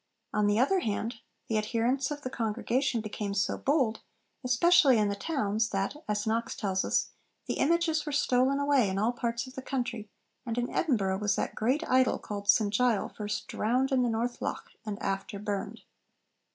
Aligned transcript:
On 0.33 0.47
the 0.47 0.57
other 0.57 0.79
hand, 0.79 1.17
the 1.47 1.59
adherents 1.59 2.09
of 2.09 2.23
the 2.23 2.31
congregation 2.31 3.01
became 3.01 3.35
so 3.35 3.55
bold, 3.55 4.01
especially 4.43 4.97
in 4.97 5.09
the 5.09 5.15
towns, 5.15 5.69
that 5.69 5.95
(as 6.09 6.25
Knox 6.25 6.55
tells 6.55 6.83
us) 6.83 7.11
'the 7.45 7.59
images 7.59 8.03
were 8.03 8.11
stolen 8.11 8.57
away 8.59 8.89
in 8.89 8.97
all 8.97 9.11
parts 9.13 9.45
of 9.45 9.53
the 9.53 9.61
country, 9.61 10.09
and 10.43 10.57
in 10.57 10.73
Edinburgh 10.73 11.19
was 11.19 11.35
that 11.35 11.53
great 11.53 11.87
idol 11.87 12.17
called 12.17 12.49
St 12.49 12.73
Gile 12.75 13.09
first 13.09 13.47
drowned 13.47 13.91
in 13.91 14.01
the 14.01 14.09
North 14.09 14.41
Loch, 14.41 14.71
and 14.87 14.97
after 15.03 15.37
burned.' 15.37 15.81